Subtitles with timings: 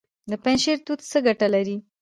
[0.29, 1.77] د پنجشیر توت څه ګټه لري؟